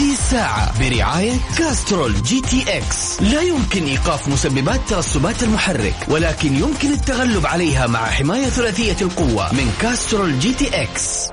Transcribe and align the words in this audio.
هذه 0.00 0.12
الساعة 0.12 0.78
برعاية 0.78 1.36
Castrol 1.58 2.22
GTX. 2.22 3.22
لا 3.22 3.40
يمكن 3.40 3.84
إيقاف 3.84 4.28
مسببات 4.28 4.80
ترسبات 4.88 5.42
المحرك 5.42 5.94
ولكن 6.08 6.56
يمكن 6.56 6.92
التغلب 6.92 7.46
عليها 7.46 7.86
مع 7.86 8.06
حماية 8.10 8.46
ثلاثية 8.46 8.96
القوة 9.02 9.54
من 9.54 9.72
Castrol 9.80 10.38
GTX. 10.38 11.28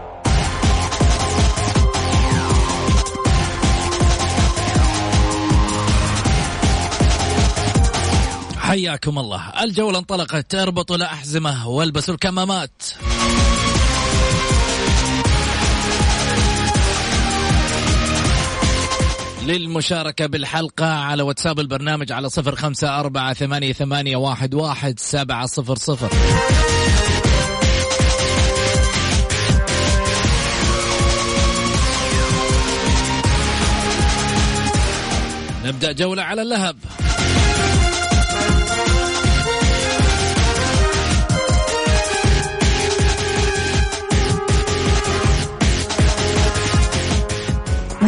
حياكم 8.58 9.20
الله. 9.20 9.64
الجولة 9.64 10.00
انطلقت 10.00 10.56
اربطوا 10.56 10.96
الأحزمة 10.96 11.68
والبسوا 11.68 12.14
الكمامات. 12.14 12.82
للمشاركة 19.48 20.26
بالحلقة 20.26 20.86
على 20.86 21.24
واتساب 21.24 21.60
البرنامج 21.60 22.12
على 22.12 22.30
صفر 22.30 22.56
خمسة 22.56 23.00
أربعة 23.00 23.34
ثمانية, 23.34 23.74
ثمانية 23.74 24.18
واحد, 24.18 24.54
واحد 24.54 25.00
سبعة 25.00 25.46
صفر 25.46 25.76
صفر. 25.76 26.10
نبدأ 35.66 35.92
جولة 35.92 36.24
على 36.24 36.42
اللهب. 36.42 36.76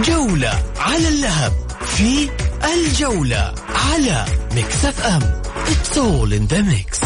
جولة 0.02 0.64
على 0.78 1.08
اللهب 1.08 1.54
في 1.86 2.30
الجولة 2.74 3.54
على 3.70 4.26
Mix 4.56 4.86
F 4.86 5.06
M. 5.06 5.42
It's 5.66 5.98
all 5.98 6.32
in 6.34 6.48
the 6.48 6.64
mix. 6.64 7.00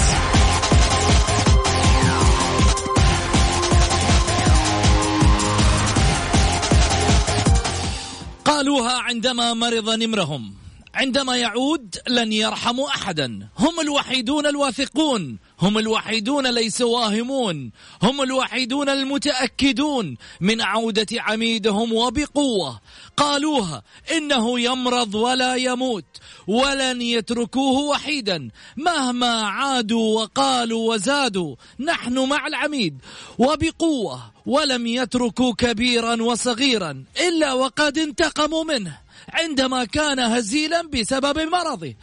قالوها 8.45 8.91
عندما 8.99 9.53
مرض 9.53 9.89
نمرهم. 9.89 10.53
عندما 10.93 11.37
يعود 11.37 11.95
لن 12.07 12.33
يرحموا 12.33 12.87
أحدا. 12.87 13.47
هم 13.59 13.79
الوحيدون 13.79 14.45
الواثقون. 14.45 15.39
هم 15.59 15.77
الوحيدون 15.77 16.47
ليسوا 16.47 16.99
واهمون. 16.99 17.71
هم 18.03 18.21
الوحيدون 18.21 18.89
المتأكدون 18.89 20.17
من 20.41 20.61
عودة 20.61 21.07
عميدهم 21.11 21.93
وبقوة. 21.93 22.79
قالوها 23.17 23.83
إنه 24.11 24.59
يمرض 24.59 25.15
ولا 25.15 25.55
يموت 25.55 26.05
ولن 26.47 27.01
يتركوه 27.01 27.79
وحيدا. 27.79 28.49
مهما 28.77 29.41
عادوا 29.41 30.21
وقالوا 30.21 30.93
وزادوا 30.93 31.55
نحن 31.79 32.19
مع 32.29 32.47
العميد. 32.47 32.97
وبقوة 33.37 34.21
ولم 34.45 34.87
يتركوا 34.87 35.53
كبيرا 35.53 36.21
وصغيرا 36.21 37.03
إلا 37.27 37.53
وقد 37.53 37.97
انتقموا 37.97 38.63
منه. 38.63 39.02
عندما 39.33 39.85
كان 39.85 40.19
هزيلا 40.19 40.81
بسبب 40.81 41.39
مرضه. 41.39 41.95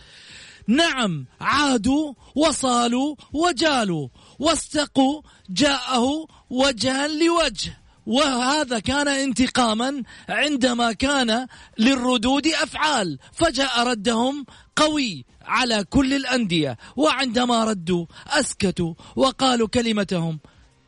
نعم 0.66 1.26
عادوا 1.40 2.12
وصالوا 2.34 3.16
وجالوا. 3.32 4.08
واستقوا 4.38 5.22
جاءه 5.50 6.26
وجها 6.50 7.08
لوجه. 7.08 7.80
وهذا 8.06 8.78
كان 8.78 9.08
انتقاما 9.08 10.02
عندما 10.28 10.92
كان 10.92 11.46
للردود 11.78 12.46
أفعال. 12.46 13.18
فجاء 13.32 13.86
ردهم 13.86 14.46
قوي 14.76 15.24
على 15.44 15.84
كل 15.84 16.14
الأندية. 16.14 16.78
وعندما 16.96 17.64
ردوا 17.64 18.06
أسكتوا 18.28 18.94
وقالوا 19.16 19.68
كلمتهم 19.68 20.40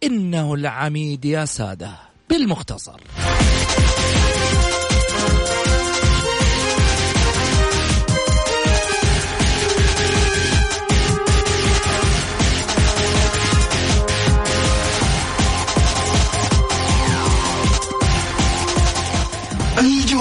إنه 0.03 0.55
العميد 0.55 1.25
يا 1.25 1.45
سادة. 1.45 2.13
بالمختصر. 2.31 3.01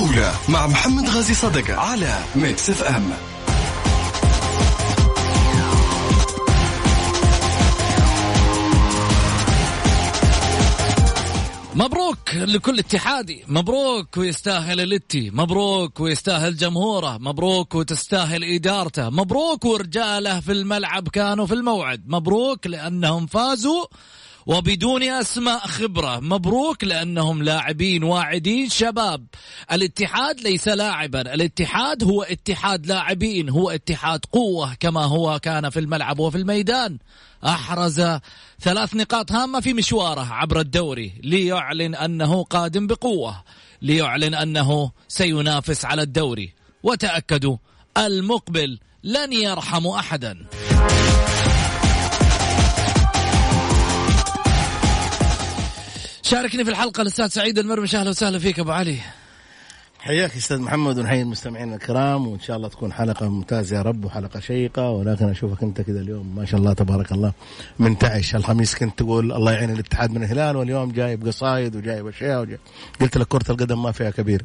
الجولة 0.01 0.33
مع 0.49 0.67
محمد 0.67 1.09
غازي 1.09 1.33
صدقة 1.33 1.75
على 1.75 2.23
Mix 2.35 2.69
FM 2.69 3.13
مبروك 11.75 12.17
لكل 12.33 12.79
اتحادي. 12.79 13.43
مبروك 13.47 14.17
ويستاهل 14.17 14.79
الاتي. 14.79 15.29
مبروك 15.29 15.99
ويستاهل 15.99 16.57
جمهوره. 16.57 17.17
مبروك 17.17 17.75
وتستاهل 17.75 18.43
إدارته. 18.43 19.09
مبروك 19.09 19.65
ورجاله 19.65 20.39
في 20.39 20.51
الملعب 20.51 21.07
كانوا 21.07 21.45
في 21.45 21.53
الموعد. 21.53 22.03
مبروك 22.07 22.67
لأنهم 22.67 23.27
فازوا 23.27 23.85
وبدون 24.45 25.03
أسماء 25.03 25.67
خبرة. 25.67 26.19
مبروك 26.19 26.83
لأنهم 26.83 27.43
لاعبين 27.43 28.03
واعدين. 28.03 28.69
شباب 28.69 29.25
الاتحاد 29.71 30.39
ليس 30.39 30.67
لاعبا. 30.67 31.21
الاتحاد 31.33 32.03
هو 32.03 32.23
اتحاد 32.23 32.87
لاعبين. 32.87 33.49
هو 33.49 33.69
اتحاد 33.69 34.19
قوة 34.31 34.73
كما 34.73 35.05
هو 35.05 35.39
كان 35.39 35.69
في 35.69 35.79
الملعب 35.79 36.19
وفي 36.19 36.37
الميدان. 36.37 36.97
أحرز 37.45 38.01
ثلاث 38.61 38.95
نقاط 38.95 39.31
هامة 39.31 39.59
في 39.59 39.73
مشواره 39.73 40.33
عبر 40.33 40.59
الدوري. 40.59 41.13
ليعلن 41.23 41.95
أنه 41.95 42.43
قادم 42.43 42.87
بقوة. 42.87 43.43
ليعلن 43.81 44.33
أنه 44.33 44.91
سينافس 45.07 45.85
على 45.85 46.01
الدوري. 46.01 46.53
وتأكدوا 46.83 47.57
المقبل 47.97 48.79
لن 49.03 49.33
يرحم 49.33 49.87
احدا. 49.87 50.45
شاركني 56.31 56.63
في 56.63 56.69
الحلقة 56.69 57.01
الأستاذ 57.01 57.27
سعيد 57.27 57.59
المرمش 57.59 57.95
أهلا 57.95 58.09
وسهلا 58.09 58.39
فيك 58.39 58.59
أبو 58.59 58.71
علي. 58.71 58.97
حياك 59.99 60.35
أستاذ 60.35 60.59
محمد 60.59 60.99
ونحيي 60.99 61.21
المستمعين 61.21 61.73
الكرام 61.73 62.27
وإن 62.27 62.39
شاء 62.39 62.57
الله 62.57 62.67
تكون 62.69 62.93
حلقة 62.93 63.29
ممتازة 63.29 63.77
يا 63.77 63.81
رب 63.81 64.05
وحلقة 64.05 64.39
شيقة. 64.39 64.89
ولكن 64.89 65.29
أشوفك 65.29 65.63
أنت 65.63 65.81
كذا 65.81 65.99
اليوم 65.99 66.35
ما 66.35 66.45
شاء 66.45 66.59
الله 66.59 66.73
تبارك 66.73 67.11
الله 67.11 67.33
منتعش. 67.79 68.35
الخميس 68.35 68.75
كنت 68.75 68.99
تقول 68.99 69.31
الله 69.31 69.51
يعين 69.51 69.69
الاتحاد 69.69 70.11
من 70.11 70.23
الهلال 70.23 70.55
واليوم 70.55 70.91
جايب 70.91 71.27
قصايد 71.27 71.75
وجايب 71.75 72.07
أشياء 72.07 72.41
وجايب 72.41 72.59
قلت 73.01 73.17
لك 73.17 73.27
كرة 73.27 73.51
القدم 73.51 73.83
ما 73.83 73.91
فيها 73.91 74.09
كبير. 74.09 74.43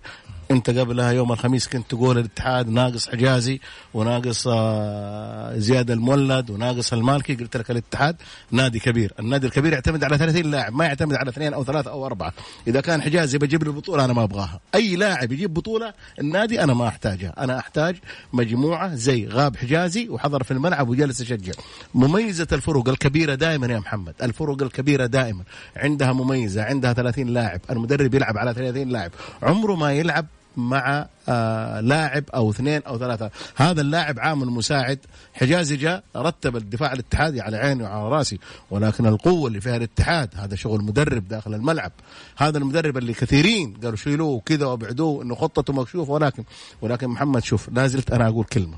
انت 0.51 0.71
قبلها 0.71 1.13
يوم 1.13 1.33
الخميس 1.33 1.69
كنت 1.69 1.91
تقول 1.91 2.19
الاتحاد 2.19 2.69
ناقص 2.69 3.09
حجازي 3.09 3.61
وناقص 3.95 4.47
آه، 4.49 5.59
زياد 5.59 5.91
المولد 5.91 6.51
وناقص 6.51 6.93
المالكي 6.93 7.35
قلت 7.35 7.57
لك 7.57 7.71
الاتحاد 7.71 8.17
نادي 8.51 8.79
كبير. 8.79 9.13
النادي 9.21 9.47
الكبير 9.47 9.73
يعتمد 9.73 10.05
على 10.05 10.19
30 10.19 10.51
لاعب 10.51 10.75
ما 10.75 10.85
يعتمد 10.85 11.15
على 11.15 11.31
اثنين 11.31 11.55
أو 11.55 11.65
ثلاثة 11.65 11.91
أو 11.91 12.07
أربعة. 12.07 12.33
إذا 12.69 12.81
كان 12.81 13.03
حجازي 13.03 13.39
بجيب 13.39 13.65
لي 13.65 13.71
البطوله 13.71 14.05
أنا 14.05 14.13
ما 14.13 14.23
أبغاها. 14.23 14.61
أي 14.75 14.97
لاعب 14.97 15.33
يجيب 15.33 15.55
بطولة 15.55 15.95
النادي 16.21 16.63
أنا 16.63 16.75
ما 16.75 16.89
أحتاجها. 16.89 17.35
أنا 17.39 17.59
أحتاج 17.59 17.97
مجموعة 18.33 18.95
زي 18.95 19.29
غاب 19.29 19.57
حجازي 19.57 20.09
وحضر 20.09 20.43
في 20.43 20.51
الملعب 20.51 20.89
وجلس 20.89 21.21
يشجع. 21.21 21.53
مميزة 21.95 22.49
الفرق 22.53 22.89
الكبيرة 22.89 23.35
دائما 23.35 23.67
يا 23.67 23.79
محمد. 23.79 24.15
الفرق 24.23 24.63
الكبيرة 24.63 25.07
دائما. 25.07 25.43
عندها 25.77 26.13
مميزة 26.13 26.63
عندها 26.63 26.93
30 26.93 27.27
لاعب. 27.27 27.61
المدرب 27.71 28.15
يلعب 28.15 28.39
على 28.39 28.55
30 28.55 28.89
لاعب. 28.89 29.11
عمره 29.43 29.75
ما 29.75 29.93
يلعب 29.93 30.27
مع 30.57 31.07
آه 31.29 31.81
لاعب 31.81 32.25
أو 32.35 32.51
اثنين 32.51 32.83
أو 32.83 32.99
ثلاثة. 32.99 33.31
هذا 33.57 33.81
اللاعب 33.81 34.21
عامل 34.21 34.47
مساعد 34.47 34.99
حجازي 35.35 35.77
جاء 35.77 36.05
رتب 36.17 36.57
الدفاع 36.57 36.93
الاتحادي 36.93 37.41
على 37.41 37.57
عيني 37.57 37.83
وعلى 37.83 38.09
راسي 38.09 38.39
ولكن 38.71 39.07
القوة 39.07 39.49
اللي 39.49 39.61
فيها 39.61 39.77
الاتحاد 39.77 40.31
هذا 40.37 40.57
شغل 40.57 40.85
مدرب 40.85 41.29
داخل 41.29 41.55
الملعب. 41.55 41.93
هذا 42.37 42.59
المدرب 42.59 42.97
اللي 42.97 43.13
كثيرين 43.15 43.75
قالوا 43.83 43.97
شيلوه 43.97 44.29
وكذا 44.29 44.67
وابعدوه 44.67 45.23
إنه 45.23 45.35
خطته 45.35 45.73
مكشوفة 45.73 46.13
ولكن 46.13 46.45
ولكن 46.83 47.09
محمد 47.09 47.45
شوف 47.45 47.69
لا 47.73 47.87
زلت 47.87 48.11
أنا 48.11 48.29
أقول 48.29 48.45
كلمة. 48.45 48.77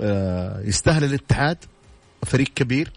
آه 0.00 0.60
يستاهل 0.60 1.04
الاتحاد 1.04 1.56
فريق 2.26 2.48
كبير 2.54 2.92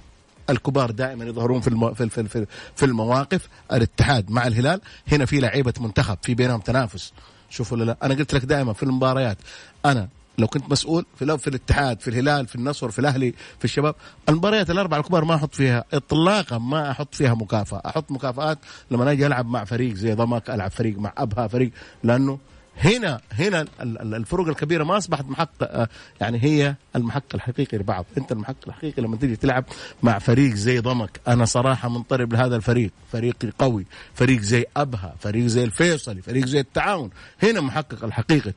الكبار 0.49 0.91
دائما 0.91 1.25
يظهرون 1.25 1.61
في 1.61 1.67
المو... 1.67 1.93
في 1.93 2.09
في 2.09 2.45
في 2.75 2.85
المواقف. 2.85 3.47
الاتحاد 3.73 4.31
مع 4.31 4.47
الهلال 4.47 4.81
هنا 5.11 5.25
في 5.25 5.39
لعيبة 5.39 5.73
منتخب 5.79 6.17
في 6.21 6.35
بينهم 6.35 6.59
تنافس. 6.59 7.13
شوفوا 7.51 7.77
لا. 7.77 7.97
أنا 8.03 8.13
قلت 8.13 8.33
لك 8.33 8.45
دائما 8.45 8.73
في 8.73 8.83
المباريات 8.83 9.37
أنا 9.85 10.07
لو 10.37 10.47
كنت 10.47 10.71
مسؤول 10.71 11.05
في 11.19 11.37
في 11.37 11.47
الاتحاد 11.47 11.99
في 11.99 12.07
الهلال 12.07 12.47
في 12.47 12.55
النصر 12.55 12.91
في 12.91 12.99
الأهلي 12.99 13.33
في 13.59 13.65
الشباب 13.65 13.95
المباريات 14.29 14.69
الأربعة 14.69 14.99
الكبار 14.99 15.25
ما 15.25 15.35
أحط 15.35 15.55
فيها 15.55 15.83
اطلاقا 15.93 16.57
ما 16.57 16.91
أحط 16.91 17.15
فيها 17.15 17.33
مكافأة. 17.33 17.81
أحط 17.85 18.11
مكافآت 18.11 18.59
لما 18.91 19.11
أجي 19.11 19.25
ألعب 19.27 19.45
مع 19.45 19.63
فريق 19.63 19.93
زي 19.93 20.13
ضمك 20.13 20.49
ألعب 20.49 20.71
فريق 20.71 20.99
مع 20.99 21.13
أبها 21.17 21.47
فريق 21.47 21.71
لأنه 22.03 22.39
هنا 22.77 23.21
هنا 23.31 23.65
الفروق 23.81 24.47
الكبيرة 24.47 24.83
ما 24.83 24.97
أصبحت 24.97 25.25
محق 25.25 25.51
آه، 25.61 25.89
يعني 26.21 26.43
هي 26.43 26.75
المحك 26.95 27.35
الحقيقي 27.35 27.77
لبعض. 27.77 28.05
أنت 28.17 28.31
المحك 28.31 28.55
الحقيقي 28.67 29.01
لما 29.01 29.17
تيجي 29.17 29.35
تلعب 29.35 29.65
مع 30.03 30.19
فريق 30.19 30.53
زي 30.53 30.79
ضمك. 30.79 31.19
أنا 31.27 31.45
صراحة 31.45 31.89
منطرب 31.89 32.33
لهذا 32.33 32.55
الفريق. 32.55 32.91
فريق 33.11 33.35
قوي 33.59 33.85
فريق 34.13 34.41
زي 34.41 34.65
أبها 34.77 35.15
فريق 35.19 35.45
زي 35.45 35.63
الفيصلي 35.63 36.21
فريق 36.21 36.45
زي 36.45 36.59
التعاون. 36.59 37.09
هنا 37.43 37.61
محقق 37.61 38.03
الحقيقي. 38.03 38.53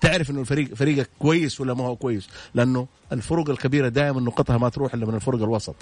تعرف 0.00 0.30
إنه 0.30 0.40
الفريق 0.40 0.74
فريقك 0.74 1.10
كويس 1.18 1.60
ولا 1.60 1.74
ما 1.74 1.84
هو 1.84 1.96
كويس؟ 1.96 2.28
لأنه 2.54 2.86
الفروق 3.12 3.50
الكبيرة 3.50 3.88
دائما 3.88 4.20
نقطها 4.20 4.58
ما 4.58 4.68
تروح 4.68 4.94
إلا 4.94 5.06
من 5.06 5.14
الفرق 5.14 5.42
الوسط. 5.42 5.76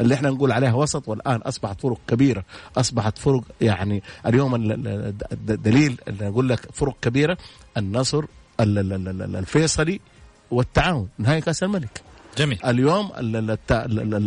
اللي 0.00 0.14
إحنا 0.14 0.30
نقول 0.30 0.52
عليها 0.52 0.74
وسط 0.74 1.08
والآن 1.08 1.40
أصبحت 1.40 1.80
فرق 1.80 1.98
كبيرة 2.08 2.44
أصبحت 2.76 3.18
فرق 3.18 3.42
يعني 3.60 4.02
اليوم 4.26 4.54
الدليل 4.54 5.98
اللي 6.08 6.28
أقول 6.28 6.48
لك 6.48 6.60
فرق 6.72 6.96
كبيرة 7.02 7.38
النصر 7.76 8.24
الفيصلي 8.60 10.00
والتعاون 10.50 11.08
نهائي 11.18 11.40
كأس 11.40 11.62
الملك. 11.62 12.02
جميل. 12.38 12.58
اليوم 12.66 13.10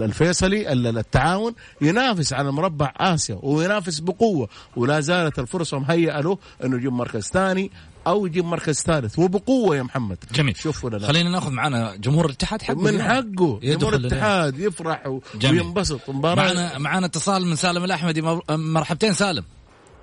الفيصلي 0.02 0.74
التعاون 0.74 1.56
ينافس 1.82 2.34
على 2.34 2.52
مربع 2.52 2.94
آسيا 2.98 3.40
وينافس 3.42 4.00
بقوة. 4.00 4.50
ولا 4.76 5.00
زالت 5.00 5.40
الفرصه 5.40 5.80
مهيئه 5.80 6.22
له 6.22 6.38
إنه 6.64 6.78
يجيب 6.78 6.94
مركز 6.94 7.24
ثاني 7.24 7.72
أو 8.08 8.26
يجيب 8.26 8.46
مركز 8.46 8.82
ثالث. 8.82 9.20
وبقوه 9.20 9.78
يا 9.78 9.84
محمد. 9.84 10.18
جميل. 10.32 10.58
شوف 10.58 10.86
ولا 10.86 10.98
لا 10.98 11.08
خلينا 11.08 11.30
ناخذ 11.30 11.52
معنا 11.52 11.96
جمهور 11.96 12.26
الاتحاد 12.26 12.62
حقه 12.62 12.76
من 12.76 13.02
حقه. 13.02 13.60
جمهور 13.64 13.96
الاتحاد 13.96 14.60
يفرح 14.60 15.04
وينبسط. 15.44 16.10
معنا 16.10 16.78
معنا 16.78 17.06
اتصال 17.06 17.46
من 17.46 17.56
سالم 17.56 17.84
الأحمدي. 17.84 18.22
مرحبتين 18.50 19.14
سالم. 19.14 19.44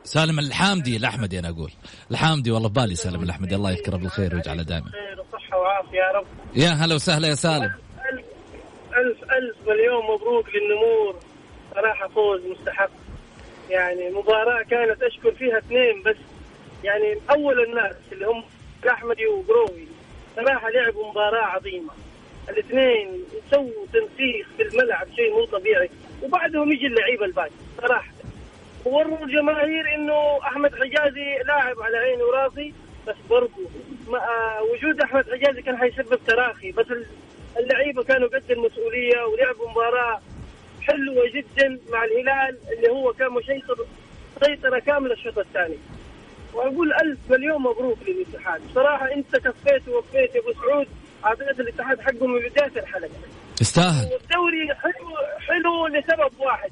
سالم 0.04 0.38
الحامدي 0.38 0.96
الأحمدي 0.96 1.38
أنا 1.38 1.48
أقول. 1.48 1.72
الحامدي 2.10 2.50
والله 2.50 2.68
بالي 2.68 2.94
سالم 2.94 3.22
الأحمدي. 3.22 3.54
الله 3.54 3.70
يذكره 3.70 3.96
بالخير 3.96 4.34
ويجعله 4.34 4.62
دائما. 4.62 4.90
وعافية 5.52 5.96
يا 5.96 6.18
رب. 6.18 6.26
يا 6.56 6.84
هلا 6.84 6.94
وسهلا 6.94 7.28
يا 7.28 7.34
سالم. 7.34 7.70
ألف 8.96 9.32
ألف 9.32 9.56
مليون 9.66 10.04
مبروك 10.04 10.54
للنمور. 10.54 11.16
صراحة 11.74 12.08
فوز 12.08 12.46
مستحق. 12.46 12.90
يعني 13.70 14.10
مباراة 14.10 14.62
كانت 14.62 15.02
أشكر 15.02 15.32
فيها 15.32 15.58
اثنين 15.58 16.02
بس 16.02 16.16
يعني 16.84 17.16
أول 17.30 17.64
الناس 17.64 17.96
اللي 18.12 18.26
هم 18.26 18.44
أحمدي 18.88 19.26
وقروي 19.26 19.86
صراحة 20.36 20.70
لعبوا 20.70 21.10
مباراة 21.10 21.44
عظيمة. 21.44 21.90
الاثنين 22.48 23.24
سووا 23.50 23.86
تنسيق 23.92 24.46
في 24.56 24.62
الملعب 24.62 25.06
شيء 25.16 25.32
مو 25.32 25.44
طبيعي. 25.44 25.90
وبعدهم 26.22 26.72
يجي 26.72 26.86
اللعيبه 26.86 27.24
الباقي. 27.24 27.50
صراحة. 27.82 28.12
ووروا 28.84 29.24
الجماهير 29.24 29.94
إنه 29.94 30.38
أحمد 30.42 30.74
حجازي 30.74 31.38
لاعب 31.46 31.82
على 31.82 31.96
عيني 31.96 32.22
وراسي 32.22 32.74
بس 33.06 33.16
برضه 33.30 33.70
وجود 34.72 35.00
أحمد 35.00 35.30
حجازي 35.30 35.62
كان 35.62 35.76
حيسبب 35.78 36.18
تراخي. 36.26 36.72
بس 36.72 36.86
اللعيبة 37.58 38.02
كانوا 38.02 38.28
قد 38.28 38.50
المسؤولية 38.50 39.24
ولعبوا 39.24 39.70
مباراة 39.70 40.20
حلوة 40.82 41.24
جدا 41.34 41.78
مع 41.90 42.04
الهلال 42.04 42.58
اللي 42.76 42.88
هو 42.88 43.12
كان 43.12 43.30
مسيطر 43.30 43.76
سيطره 44.44 44.78
كاملة 44.78 45.12
الشوط 45.12 45.38
الثاني. 45.38 45.78
وأقول 46.54 46.92
ألف 46.92 47.18
مليون 47.30 47.62
مبروك 47.62 47.98
للاتحاد. 48.08 48.60
بصراحة 48.70 49.12
أنت 49.12 49.36
كفيت 49.36 49.88
ووفيت 49.88 50.34
يا 50.34 50.40
أبو 50.40 50.52
سعود. 50.52 50.86
أعطيت 51.24 51.60
الاتحاد 51.60 52.00
حقه 52.00 52.26
من 52.26 52.38
بداية 52.38 52.72
الحلقة. 52.76 53.10
يستاهل. 53.60 54.12
والدوري 54.12 54.74
حلو 54.74 55.16
حلو 55.38 55.86
لسبب 55.86 56.40
واحد. 56.40 56.70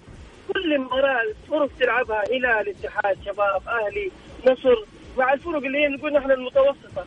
كل 0.52 0.78
مباراة 0.78 1.22
الفرق 1.22 1.70
تلعبها 1.80 2.22
هلال 2.30 2.68
اتحاد 2.68 3.16
شباب 3.26 3.62
أهلي 3.68 4.10
نصر. 4.46 4.76
مع 5.18 5.32
الفرق 5.32 5.56
اللي 5.56 5.78
هي 5.78 5.88
نقول 5.88 6.12
نحن 6.12 6.30
المتوسطة. 6.30 7.06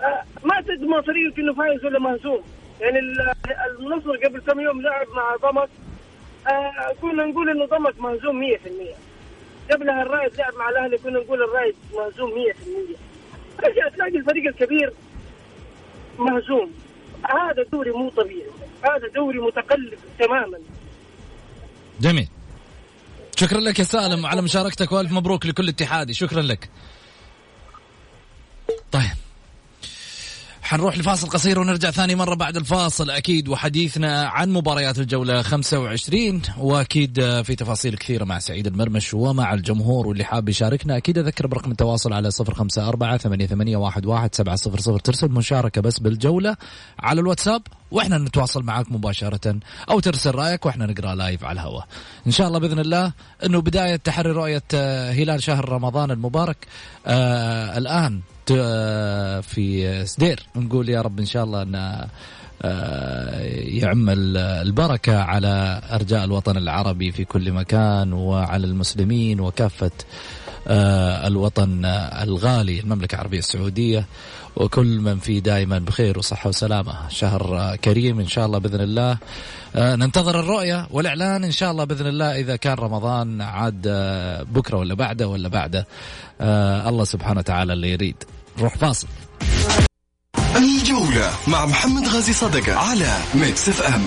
آه 0.00 0.22
ما 0.44 0.60
تضمن 0.60 1.00
فريقك 1.02 1.38
إنه 1.38 1.54
فايز 1.54 1.84
ولا 1.84 1.98
مهزوم. 1.98 2.44
يعني 2.80 2.98
النصر 3.78 4.16
قبل 4.16 4.40
كم 4.40 4.60
يوم 4.60 4.82
لعب 4.82 5.06
مع 5.08 5.36
ضمك. 5.36 5.68
آه 6.48 6.94
كنا 7.02 7.26
نقول 7.26 7.50
إنه 7.50 7.66
ضمك 7.66 8.00
مهزوم 8.00 8.40
100% 8.40 9.72
قبلها 9.72 10.02
الرايد 10.02 10.36
لعب 10.36 10.54
مع 10.54 10.68
الأهلي 10.68 10.98
كنا 10.98 11.18
نقول 11.18 11.42
الرايد 11.42 11.74
مهزوم 11.94 12.30
100% 12.30 13.62
فجاه 13.62 13.88
تلاقي 13.96 14.16
الفريق 14.16 14.46
الكبير 14.46 14.92
مهزوم 16.18 16.72
هذا 17.22 17.62
دوري 17.72 17.90
مو 17.90 18.10
طبيعي. 18.10 18.50
هذا 18.84 19.08
دوري 19.14 19.38
متقلب 19.38 19.98
تماما. 20.18 20.58
جميل. 22.00 22.28
شكرا 23.36 23.60
لك 23.60 23.78
يا 23.78 23.84
سالم 23.84 24.26
على 24.26 24.42
مشاركتك 24.42 24.92
وألف 24.92 25.12
مبروك 25.12 25.46
لكل 25.46 25.68
اتحادي. 25.68 26.14
شكرا 26.14 26.42
لك. 26.42 26.70
طيب. 28.92 29.19
حنروح 30.70 30.98
لفاصل 30.98 31.28
قصير 31.28 31.60
ونرجع 31.60 31.90
ثاني 31.90 32.14
مرة 32.14 32.34
بعد 32.34 32.56
الفاصل. 32.56 33.10
أكيد 33.10 33.48
وحديثنا 33.48 34.28
عن 34.28 34.50
مباريات 34.50 34.98
الجولة 34.98 35.42
25 35.42 36.42
وأكيد 36.58 37.40
في 37.42 37.54
تفاصيل 37.54 37.96
كثيرة 37.96 38.24
مع 38.24 38.38
سعيد 38.38 38.66
المرمش 38.66 39.14
ومع 39.14 39.54
الجمهور 39.54 40.06
واللي 40.06 40.24
حاب 40.24 40.48
يشاركنا. 40.48 40.96
أكيد 40.96 41.18
أذكر 41.18 41.46
برقم 41.46 41.70
التواصل 41.70 42.12
على 42.12 42.30
054 42.30 43.18
88 43.18 43.76
واحد 44.06 44.34
سبعة 44.34 44.56
صفر 44.56 44.80
صفر. 44.80 44.98
ترسل 44.98 45.28
مشاركة 45.28 45.80
بس 45.80 45.98
بالجولة 45.98 46.56
على 46.98 47.20
الواتساب 47.20 47.62
وإحنا 47.90 48.18
نتواصل 48.18 48.62
معك 48.62 48.92
مباشرة 48.92 49.56
أو 49.90 50.00
ترسل 50.00 50.34
رأيك 50.34 50.66
وإحنا 50.66 50.86
نقرأ 50.86 51.14
لايف 51.14 51.44
على 51.44 51.60
الهواء. 51.60 51.86
إن 52.26 52.32
شاء 52.32 52.48
الله 52.48 52.58
بإذن 52.58 52.78
الله 52.78 53.12
إنه 53.44 53.60
بداية 53.60 53.96
تحري 53.96 54.30
رؤية 54.30 54.62
هلال 55.10 55.42
شهر 55.42 55.68
رمضان 55.68 56.10
المبارك. 56.10 56.56
آه 57.06 57.78
الآن 57.78 58.20
في 59.42 60.02
سدير 60.06 60.46
نقول 60.56 60.88
يا 60.88 61.00
رب 61.00 61.18
إن 61.18 61.26
شاء 61.26 61.44
الله 61.44 61.62
أن 61.62 62.06
آه، 62.62 63.40
يعم 63.52 64.06
البركة 64.36 65.18
على 65.18 65.82
أرجاء 65.92 66.24
الوطن 66.24 66.56
العربي 66.56 67.12
في 67.12 67.24
كل 67.24 67.52
مكان 67.52 68.12
وعلى 68.12 68.66
المسلمين 68.66 69.40
وكافة 69.40 69.90
آه، 70.68 71.26
الوطن 71.26 71.84
الغالي 72.22 72.80
المملكة 72.80 73.14
العربية 73.14 73.38
السعودية. 73.38 74.06
وكل 74.56 75.00
من 75.00 75.18
فيه 75.18 75.38
دائما 75.38 75.78
بخير 75.78 76.18
وصحة 76.18 76.48
وسلامة. 76.48 77.08
شهر 77.08 77.76
كريم 77.76 78.20
إن 78.20 78.26
شاء 78.26 78.46
الله 78.46 78.58
بإذن 78.58 78.80
الله. 78.80 79.18
آه، 79.76 79.96
ننتظر 79.96 80.40
الرؤية 80.40 80.86
والإعلان 80.90 81.44
إن 81.44 81.50
شاء 81.50 81.70
الله 81.70 81.84
بإذن 81.84 82.06
الله 82.06 82.40
إذا 82.40 82.56
كان 82.56 82.74
رمضان 82.74 83.40
عاد 83.40 83.82
بكرة 84.52 84.78
ولا 84.78 84.94
بعده 84.94 85.28
ولا 85.28 85.48
بعده. 85.48 85.86
الله 86.88 87.04
سبحانه 87.04 87.38
وتعالى 87.38 87.72
اللي 87.72 87.92
يريد. 87.92 88.16
نروح 88.58 88.76
فاصل. 88.76 89.08
الجولة 90.56 91.30
مع 91.48 91.66
محمد 91.66 92.08
غازي 92.08 92.32
صدقة 92.32 92.74
على 92.74 93.16
Mix 93.34 93.68
FM 93.68 94.02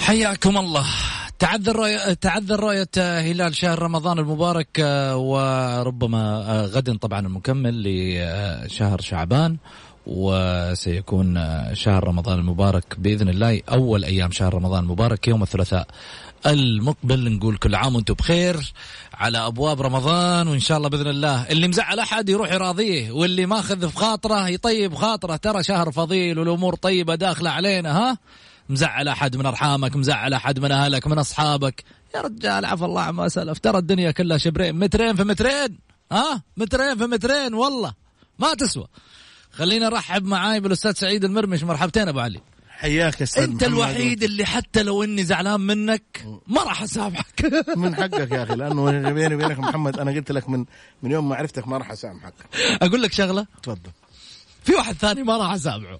حياكم 0.00 0.58
الله. 0.58 0.86
تعذر 1.38 1.76
رؤية 1.76 2.12
تعذر 2.12 2.60
رؤية 2.60 2.88
هلال 2.96 3.54
شهر 3.54 3.82
رمضان 3.82 4.18
المبارك 4.18 4.78
وربما 5.14 6.42
غد 6.72 6.98
طبعا 6.98 7.20
المكمل 7.20 7.82
لشهر 7.84 9.00
شعبان. 9.00 9.56
وسيكون 10.06 11.40
شهر 11.72 12.04
رمضان 12.04 12.38
المبارك 12.38 12.84
بإذن 12.98 13.28
الله. 13.28 13.60
أول 13.72 14.04
أيام 14.04 14.30
شهر 14.30 14.54
رمضان 14.54 14.84
المبارك 14.84 15.28
يوم 15.28 15.42
الثلاثاء 15.42 15.86
المقبل. 16.46 17.32
نقول 17.32 17.56
كل 17.56 17.74
عام 17.74 17.94
وأنتم 17.94 18.14
بخير 18.14 18.72
على 19.14 19.38
أبواب 19.38 19.82
رمضان 19.82 20.48
وإن 20.48 20.60
شاء 20.60 20.78
الله 20.78 20.88
بإذن 20.88 21.06
الله. 21.06 21.50
اللي 21.50 21.68
مزعل 21.68 21.98
أحد 21.98 22.28
يروح 22.28 22.52
يراضيه 22.52 23.10
واللي 23.10 23.46
ماخذ 23.46 23.88
في 23.88 23.96
خاطره 23.96 24.48
يطيب 24.48 24.94
خاطره. 24.94 25.36
ترى 25.36 25.62
شهر 25.62 25.90
فضيل 25.90 26.38
والأمور 26.38 26.74
طيبة 26.74 27.14
داخلة 27.14 27.50
علينا 27.50 27.98
ها؟ 27.98 28.18
مزعل 28.68 29.08
أحد 29.08 29.36
من 29.36 29.46
أرحامك 29.46 29.96
مزعل 29.96 30.32
أحد 30.32 30.58
من 30.58 30.72
أهلك 30.72 31.06
من 31.06 31.18
أصحابك. 31.18 31.84
يا 32.14 32.20
رجال 32.20 32.64
عفى 32.64 32.84
الله 32.84 33.02
عما 33.02 33.28
سلف. 33.28 33.58
ترى 33.58 33.78
الدنيا 33.78 34.10
كلها 34.10 34.38
شبرين. 34.38 34.78
مترين 34.78 35.16
في 35.16 35.24
مترين 35.24 35.78
ها؟ 36.12 36.42
مترين 36.56 36.96
في 36.96 37.06
مترين 37.06 37.54
والله. 37.54 37.92
ما 38.38 38.54
تسوى. 38.54 38.86
خلينا 39.56 39.88
نرحب 39.88 40.24
معاي 40.24 40.60
بالأستاذ 40.60 40.92
سعيد 40.92 41.24
المرمش. 41.24 41.62
مرحبتين 41.62 42.08
أبو 42.08 42.20
علي. 42.20 42.40
حياك 42.68 43.20
يا 43.20 43.24
أستاذ 43.24 43.42
أنت. 43.42 43.62
الوحيد 43.62 44.22
اللي 44.22 44.44
حتى 44.44 44.82
لو 44.82 45.02
إني 45.04 45.24
زعلان 45.24 45.60
منك 45.60 46.26
ما 46.46 46.62
راح 46.62 46.82
أسامحك. 46.82 47.52
من 47.76 47.94
حقك 47.96 48.30
يا 48.30 48.42
أخي 48.42 48.54
لأنه 48.54 49.12
بيني 49.12 49.34
وبينك 49.34 49.58
محمد 49.58 49.98
أنا 49.98 50.10
قلت 50.10 50.32
لك 50.32 50.48
من 50.48 50.64
من 51.02 51.10
يوم 51.10 51.28
ما 51.28 51.36
عرفتك 51.36 51.68
ما 51.68 51.78
راح 51.78 51.90
أسامحك. 51.90 52.34
أقول 52.82 53.02
لك 53.02 53.12
شغلة؟ 53.12 53.46
تفضل. 53.62 53.90
في 54.64 54.74
واحد 54.74 54.94
ثاني 54.94 55.22
ما 55.22 55.36
راح 55.36 55.52
أسامحه. 55.52 55.98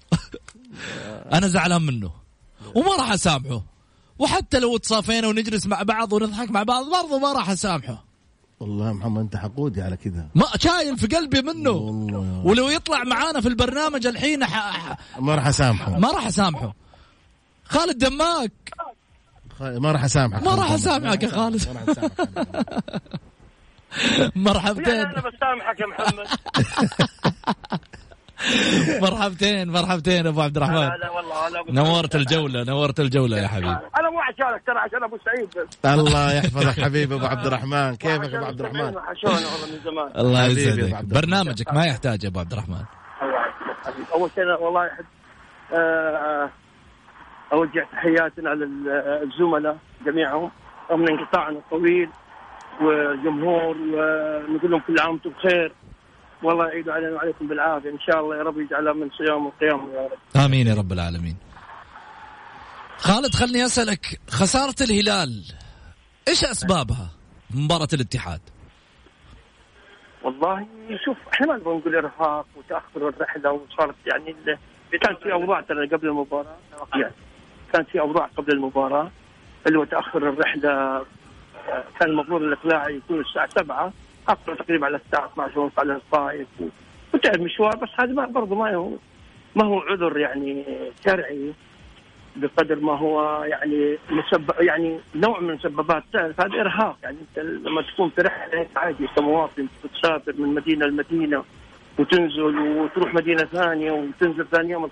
أنا 1.37 1.47
زعلان 1.47 1.81
منه 1.81 2.11
وما 2.75 2.95
راح 2.95 3.11
أسامحه. 3.11 3.63
وحتى 4.19 4.59
لو 4.59 4.77
تصافينا 4.77 5.27
ونجلس 5.27 5.65
مع 5.65 5.83
بعض 5.83 6.13
ونضحك 6.13 6.51
مع 6.51 6.63
بعض 6.63 6.85
برضه 6.85 7.19
ما 7.19 7.33
راح 7.33 7.49
أسامحه. 7.49 8.04
والله 8.65 8.87
يا 8.87 8.93
محمد 8.93 9.21
أنت 9.21 9.35
حقودي 9.35 9.81
على 9.81 9.97
كذا. 9.97 10.27
ما 10.35 10.45
شايل 10.59 10.97
في 10.97 11.07
قلبي 11.07 11.41
منه. 11.41 11.69
والله. 11.69 12.41
ولو 12.45 12.69
يطلع 12.69 13.03
معانا 13.03 13.41
في 13.41 13.47
البرنامج 13.47 14.07
الحين 14.07 14.45
ح... 14.45 14.97
ما 15.19 15.35
راح 15.35 15.47
أسامحه. 15.47 15.99
ما 15.99 16.11
راح 16.11 16.27
أسامحه. 16.27 16.73
خالد 17.65 17.97
دماك 17.97 18.51
ما 19.59 19.91
راح 19.91 20.03
اسامحك 20.03 20.43
ما 20.43 20.55
راح 20.55 20.71
أسامحك 20.71 21.23
يا 21.23 21.29
خالد. 21.29 21.67
ما 21.67 21.73
راح 21.81 21.89
اسامحك 21.89 22.19
لا 24.19 24.31
مرحبتين 24.35 24.93
أنا 24.93 25.21
بسامحك 25.21 25.79
يا 25.79 25.85
محمد. 25.85 26.27
مرحبتين 29.01 29.71
مرحبتين 29.71 30.27
أبو 30.27 30.41
عبد 30.41 30.57
الرحمن. 30.57 30.75
لا 30.75 30.97
لا 30.97 31.09
والله 31.11 31.47
أنا 31.47 31.59
أبو 31.59 31.71
نورت. 31.71 32.15
الجولة 32.15 32.63
نورت 32.63 32.99
الجولة 32.99 33.37
يا 33.37 33.47
حبيبي. 33.47 33.67
أنا 33.99 34.09
مو 34.09 34.19
عشانك 34.19 34.61
ترى 34.67 34.77
عشان 34.77 35.03
أبو 35.03 35.17
سعيد. 35.25 35.49
بس 35.49 35.85
الله 35.85 36.33
يحفظك 36.33 36.83
حبيبي 36.83 37.15
أبو 37.15 37.25
عبد 37.25 37.45
الرحمن. 37.45 37.95
كيفك 37.95 38.33
أبو 38.33 38.45
عبد 38.45 38.59
الرحمن؟ 38.59 38.95
وحشونا 38.95 39.33
والله 39.33 39.67
من 39.71 39.79
زمان. 39.83 40.11
الله 40.17 40.45
يسعدك. 40.45 41.05
برنامجك 41.05 41.73
ما 41.73 41.85
يحتاج 41.85 42.23
يا 42.23 42.29
أبو 42.29 42.39
عبد 42.39 42.53
الرحمن. 42.53 42.83
الله 43.21 43.39
يحفظك. 43.47 43.85
حبيبي. 43.85 44.11
أول 44.13 44.29
شيء 44.35 44.43
أنا 44.43 44.55
والله 44.55 44.87
احب 44.87 45.05
آه، 45.73 46.49
اوجه 47.53 47.87
تحياتنا 47.91 48.49
للزملاء 48.49 49.77
جميعهم. 50.05 50.51
رغم 50.91 51.07
انقطاعنا 51.07 51.57
الطويل 51.57 52.09
والجمهور 52.81 53.77
ونقول 53.77 54.71
لهم 54.71 54.81
كل 54.87 54.99
عام 54.99 55.11
وأنتم 55.11 55.29
بخير. 55.29 55.73
والله 56.45 56.67
يعيد 56.67 56.89
علينا 56.89 57.11
وعليكم 57.11 57.47
بالعافية. 57.47 57.89
إن 57.89 57.99
شاء 57.99 58.19
الله 58.19 58.35
يا 58.37 58.43
رب 58.43 58.59
يجعلها 58.59 58.93
من 58.93 59.09
صيام 59.17 59.45
وقيام 59.45 59.89
يا 59.93 60.01
رب. 60.01 60.43
آمين 60.45 60.67
يا 60.67 60.75
رب 60.75 60.91
العالمين. 60.91 61.35
خالد 62.97 63.33
خلني 63.33 63.65
أسألك 63.65 64.19
خسارة 64.29 64.75
الهلال 64.81 65.43
إيش 66.27 66.43
أسبابها؟ 66.43 67.09
مباراة 67.53 67.87
الاتحاد. 67.93 68.41
والله 70.23 70.67
شوف 71.05 71.17
إحنا 71.33 71.47
ما 71.47 71.55
نبغى 71.55 71.77
نقول 71.77 71.95
إرهاق 71.95 72.45
وتأخر 72.55 73.09
الرحلة 73.09 73.51
وصارت 73.51 73.95
يعني 74.05 74.35
كان 75.01 75.15
في 75.23 75.33
أوضاع 75.33 75.61
ترى 75.61 75.87
قبل 75.87 76.07
المباراة. 76.07 76.57
يعني 76.95 77.13
كان 77.73 77.83
في 77.83 77.99
أوضاع 77.99 78.29
قبل 78.37 78.51
المباراة. 78.53 79.11
اللي 79.67 79.79
هو 79.79 79.83
تأخر 79.83 80.29
الرحلة 80.29 80.69
آه، 80.69 81.05
كان 81.99 82.09
المفروض 82.09 82.41
الإقلاع 82.41 82.89
يكون 82.89 83.19
الساعة 83.19 83.49
7 83.57 83.93
اخر 84.27 84.55
تقريبا 84.55 84.85
على 84.85 84.97
الساعة 85.05 85.25
12 85.33 85.59
ونص 85.59 85.71
على 85.79 85.93
الطائف 85.95 86.47
وتعب 87.13 87.41
مشوار 87.41 87.75
بس 87.75 87.89
هذا 87.99 88.13
ما 88.13 88.25
برضه 88.25 88.55
ما 88.55 88.75
هو 88.75 88.91
ما 89.55 89.65
هو 89.65 89.79
عذر 89.79 90.17
يعني 90.17 90.63
شرعي 91.05 91.53
بقدر 92.35 92.79
ما 92.79 92.97
هو 92.97 93.43
يعني 93.43 93.97
مسبب 94.09 94.51
يعني 94.59 94.99
نوع 95.15 95.39
من 95.39 95.53
مسببات 95.53 96.03
تعرف 96.13 96.41
هذا 96.41 96.61
إرهاق. 96.61 96.97
يعني 97.03 97.17
أنت 97.21 97.45
لما 97.45 97.81
تكون 97.81 98.09
في 98.09 98.21
رحلة 98.21 98.59
هيك 98.59 98.67
عادي 98.75 99.07
كمواطن 99.15 99.67
تسافر 99.93 100.33
من 100.37 100.47
مدينة 100.55 100.85
لمدينة 100.85 101.43
وتنزل 101.99 102.59
وتروح 102.59 103.13
مدينة 103.13 103.43
ثانية 103.43 103.91
وتنزل 103.91 104.45
ثاني 104.51 104.71
يوم 104.71 104.89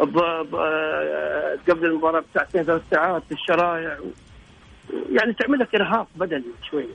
آه، 0.00 1.58
قبل 1.68 1.86
المباراة 1.86 2.24
بساعتين 2.30 2.62
ثلاث 2.62 2.82
ساعات 2.90 3.22
في 3.28 3.32
الشرايع 3.32 3.98
و- 4.00 4.04
يعني 5.12 5.32
تعمل 5.32 5.58
لك 5.58 5.74
إرهاق 5.74 6.08
بدني 6.16 6.44
شوية. 6.70 6.94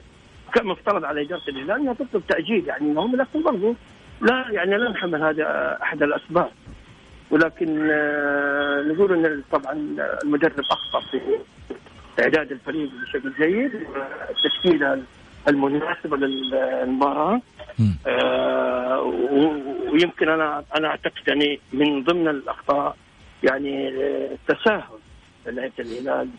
كان 0.53 0.65
مفترض 0.65 1.05
على 1.05 1.21
إدارة 1.21 1.41
الهلال 1.47 1.71
أنها 1.71 1.93
تطلب 1.93 2.23
تأجيل 2.27 2.67
يعني 2.67 2.91
اليوم 2.91 3.15
لكن 3.15 3.43
برضو 3.43 3.75
لا 4.21 4.45
يعني 4.51 4.77
لا 4.77 4.89
نحمل 4.89 5.23
هذا 5.23 5.77
أحد 5.81 6.03
الأسباب 6.03 6.49
ولكن 7.31 7.87
آه، 7.91 8.81
نقول 8.81 9.13
إن 9.13 9.43
طبعا 9.51 9.73
المدرب 10.23 10.59
أخطأ 10.71 10.99
في 11.11 11.19
إعداد 12.19 12.51
الفريق 12.51 12.89
بشكل 13.01 13.33
جيد 13.39 13.71
التشكيله 14.29 15.01
المناسبة 15.47 16.17
للمباراة. 16.17 17.41
آه، 18.07 19.01
ويمكن 19.93 20.29
أنا 20.29 20.63
أنا 20.75 20.87
أعتقد 20.87 21.27
يعني 21.27 21.59
من 21.73 22.03
ضمن 22.03 22.27
الأخطاء 22.27 22.95
يعني 23.43 23.87
آه، 23.87 24.29
التساهل 24.33 24.99
لعيبه 25.45 25.73
الهلال 25.79 26.29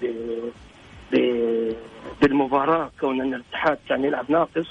بالمباراة 2.23 2.91
كون 3.01 3.21
ان 3.21 3.35
الاتحاد 3.35 3.79
كان 3.89 4.05
يلعب 4.05 4.31
ناقص. 4.31 4.67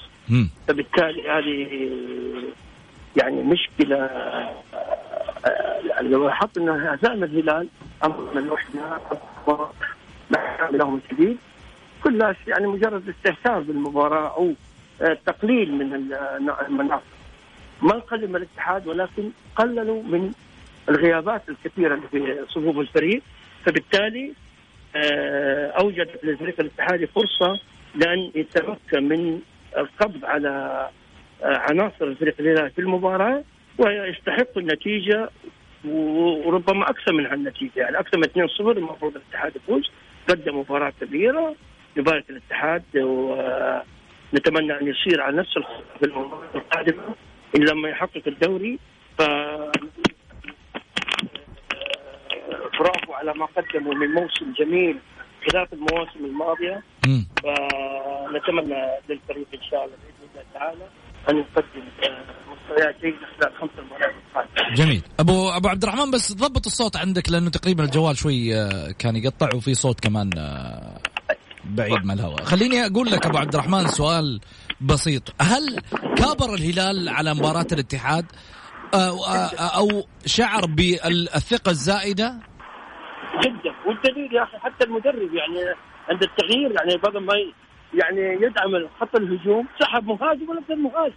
فبالتالي 0.68 1.30
هذه 1.30 1.90
يعني 3.22 3.44
مشكلة 3.44 3.98
يعني 5.90 6.08
لو 6.10 6.26
لاحظت 6.28 6.58
إن 6.58 6.70
هزائم 6.70 7.24
الهلال 7.24 7.68
أمر 8.04 8.32
من 8.36 8.38
الوحده 8.38 8.80
لهم 10.72 11.02
الشديد 11.06 11.38
كلها 12.04 12.36
يعني 12.48 12.68
مجرد 12.68 13.10
استهتار 13.10 13.60
بالمباراة 13.60 14.36
أو 14.38 14.54
آه، 15.02 15.18
تقليل 15.26 15.74
من 15.76 15.94
ال- 15.94 16.50
المناصب 16.68 17.04
ما 17.82 17.96
نقلل 17.96 18.30
من 18.30 18.36
الاتحاد 18.36 18.88
ولكن 18.88 19.30
قللوا 19.56 20.04
من 20.04 20.32
الغيابات 20.90 21.42
الكثيرة 21.50 21.96
اللي 21.96 22.08
في 22.12 22.46
صفوف 22.50 22.78
الفريق. 22.80 23.22
فبالتالي 23.66 24.28
آه، 24.30 24.34
اوجدت 24.96 26.24
للفريق 26.24 26.60
الاتحادي 26.60 27.08
فرصة 27.08 27.60
لأن 27.96 28.32
يتمكن 28.36 29.04
من 29.04 29.40
القبض 29.78 30.26
على 30.26 30.90
آه، 31.44 31.58
عناصر 31.58 32.06
الفريق 32.06 32.36
الهلال 32.40 32.72
في 32.72 32.80
المباراة 32.80 33.44
ويستحق 33.78 34.58
النتيجة 34.58 35.30
وربما 35.86 36.90
أكثر 36.90 37.14
من 37.14 37.26
هالنتيجة. 37.26 37.72
يعني 37.76 38.00
أكثر 38.00 38.18
من 38.18 38.24
2-0 38.24 38.78
المفروض 38.78 39.16
الاتحاد 39.16 39.56
يفوز. 39.56 39.92
قدم 40.30 40.60
مباراة 40.60 40.94
كبيرة 41.02 41.56
نبارك 41.98 42.30
الاتحاد 42.30 42.84
ونتمنى 42.96 44.80
أن 44.82 44.88
يصير 44.88 45.22
على 45.22 45.38
نفس 45.38 45.58
الخطه 45.58 45.84
في 46.00 46.06
المباراة 46.06 46.56
القادمة. 46.56 47.04
إن 47.56 47.64
لما 47.64 47.90
يحقق 47.90 48.28
الدوري 48.28 48.80
ف 49.18 49.22
برافو 52.80 53.14
على 53.14 53.34
ما 53.34 53.46
قدموا 53.46 53.94
من 53.94 54.08
موسم 54.08 54.54
جميل 54.60 55.00
خلاف 55.52 55.74
المواسم 55.74 56.26
الماضية. 56.26 56.84
فنتمنى 57.44 58.82
للفريق 59.10 59.48
إن 59.54 59.64
شاء 59.72 59.86
الله 59.86 59.96
بإذن 59.98 60.30
الله 60.32 60.44
تعالى 60.54 60.86
أن 61.30 61.38
يقدم 61.38 61.88
آه، 62.04 62.26
مستويات 62.52 62.96
جيدة 63.02 63.18
خلال 63.40 63.54
خمس 63.60 63.70
مباريات 63.86 64.14
القادمة. 64.30 64.76
جميل. 64.76 65.02
ابو 65.20 65.50
أبو 65.50 65.68
عبد 65.68 65.84
الرحمن 65.84 66.12
بس 66.12 66.34
ضبط 66.34 66.66
الصوت 66.66 66.98
عندك 66.98 67.30
لأنه 67.30 67.50
تقريبا 67.50 67.84
الجوال 67.84 68.18
شوي 68.18 68.56
آه، 68.56 68.92
كان 69.00 69.16
يقطع 69.16 69.50
وفي 69.56 69.74
صوت 69.74 70.00
كمان 70.00 70.30
آه، 70.38 70.98
بعيد 71.66 72.06
من 72.06 72.12
الهواء. 72.12 72.44
خليني 72.44 72.86
أقول 72.86 73.12
لك 73.12 73.26
أبو 73.26 73.38
عبد 73.38 73.56
الرحمن 73.56 73.88
سؤال 73.88 74.40
بسيط. 74.82 75.24
هل 75.42 75.80
كابر 76.18 76.54
الهلال 76.54 77.10
على 77.10 77.34
مباراة 77.34 77.68
الاتحاد 77.72 78.26
أو 78.94 80.04
شعر 80.26 80.66
بالثقة 80.66 81.70
الزائدة؟ 81.70 82.40
والدليل 83.90 84.34
يا 84.34 84.44
أخي 84.44 84.58
حتى 84.58 84.86
المدرب 84.86 85.34
يعني 85.34 85.60
عند 86.10 86.24
التغيير 86.24 86.72
يعني 86.72 86.98
بدل 86.98 87.20
ما 87.20 87.34
يعني 87.94 88.22
يدعم 88.46 88.88
خط 89.02 89.16
الهجوم 89.16 89.68
سحب 89.80 90.06
مهاجم 90.08 90.50
ولا 90.50 90.60
بدل 90.62 90.80
مهاجم. 90.80 91.14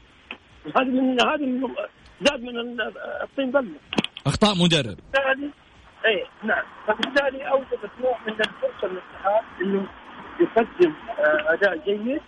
هذه 0.77 0.85
من 0.85 1.21
هذه 1.21 1.47
من 1.47 1.75
زاد 2.23 2.41
من 2.43 2.59
ال- 2.59 2.99
الطين 3.23 3.51
بلة. 3.51 3.69
أخطاء 4.27 4.55
مدرب. 4.55 4.97
فبالتالي 5.15 5.51
اي 6.07 6.25
نعم. 6.45 6.63
فبالتالي 6.87 7.49
اوجدت 7.49 7.91
نوع 8.01 8.19
من 8.27 8.33
الفرصة 8.33 8.89
للاتحاد 8.93 9.45
إنه 9.63 9.87
يقدم 10.41 10.93
آه، 11.19 11.53
أداء 11.53 11.77
جيد 11.87 12.21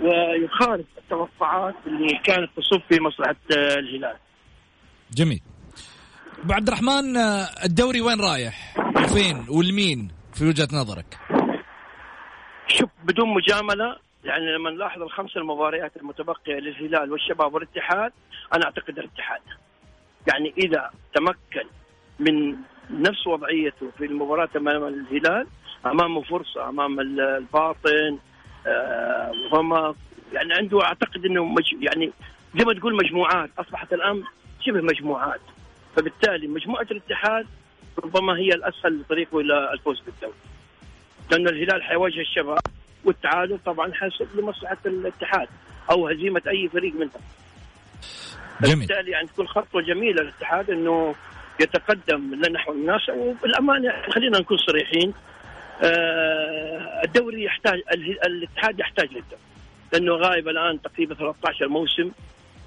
ويخالف 0.00 0.86
التوقعات 0.98 1.74
اللي 1.86 2.20
كانت 2.24 2.50
تصب 2.56 2.80
في 2.88 3.00
مصلحة 3.00 3.36
آه، 3.56 3.78
الهلال. 3.78 4.16
جميل. 5.12 5.40
أبو 6.44 6.52
عبد 6.52 6.68
الرحمن 6.68 7.16
آه، 7.16 7.46
الدوري 7.64 8.00
وين 8.00 8.20
رايح؟ 8.20 8.74
وفين؟ 9.04 9.46
والمين 9.48 10.08
في 10.34 10.48
وجهة 10.48 10.68
نظرك؟ 10.72 11.18
شوف 12.66 12.90
بدون 13.04 13.28
مجاملة 13.34 13.96
يعني 14.24 14.52
لما 14.52 14.70
نلاحظ 14.70 15.02
الخمس 15.02 15.36
المباريات 15.36 15.96
المتبقية 15.96 16.54
للهلال 16.54 17.12
والشباب 17.12 17.54
والاتحاد 17.54 18.12
أنا 18.54 18.64
أعتقد 18.64 18.98
الاتحاد 18.98 19.40
يعني 20.32 20.54
إذا 20.58 20.90
تمكن 21.14 21.66
من 22.18 22.56
نفس 22.90 23.26
وضعيته 23.26 23.90
في 23.98 24.04
المباراة 24.04 24.48
أمام 24.56 24.84
الهلال 24.84 25.46
أمامه 25.86 26.22
فرصة 26.22 26.68
أمام 26.68 27.00
ال- 27.00 27.20
الباطن 27.20 28.18
آه، 28.66 29.32
وما 29.52 29.94
يعني 30.32 30.54
عنده 30.54 30.84
أعتقد 30.84 31.24
إنه 31.24 31.44
مج 31.44 31.72
يعني 31.80 32.12
زي 32.58 32.64
ما 32.64 32.74
تقول 32.74 32.96
مجموعات 32.96 33.50
أصبحت 33.58 33.92
الآن 33.92 34.22
شبه 34.60 34.80
مجموعات 34.80 35.40
فبالتالي 35.96 36.46
مجموعة 36.46 36.86
الاتحاد 36.90 37.46
ربما 38.04 38.36
هي 38.38 38.48
الأسهل 38.48 39.00
لطريقه 39.00 39.40
إلى 39.40 39.72
الفوز 39.72 40.00
بالدوري. 40.00 40.34
لأن 41.30 41.48
الهلال 41.48 41.82
حيواجه 41.82 42.20
الشباب 42.20 42.58
والتعادل 43.04 43.58
طبعا 43.66 43.92
حيصب 43.94 44.26
لمصلحة 44.34 44.76
الاتحاد 44.86 45.48
أو 45.90 46.08
هزيمة 46.08 46.42
أي 46.48 46.68
فريق 46.68 46.94
منهم. 46.94 47.10
جميل. 48.60 48.78
بالتالي 48.78 49.10
يعني 49.10 49.26
تكون 49.26 49.48
خطوة 49.48 49.82
جميلة 49.82 50.22
للاتحاد 50.22 50.70
أنه 50.70 51.14
يتقدم 51.60 52.34
نحو 52.34 52.72
المنافسة 52.72 53.14
وبالأمانة 53.14 53.92
خلينا 54.10 54.38
نكون 54.38 54.56
صريحين 54.58 55.12
آه 55.82 57.02
الدوري 57.04 57.44
يحتاج 57.44 57.80
الاتحاد 58.26 58.80
يحتاج 58.80 59.06
للدوري. 59.06 59.42
لأنه 59.92 60.14
غايب 60.14 60.48
الآن 60.48 60.82
تقريبا 60.82 61.14
13 61.14 61.68
موسم 61.68 62.10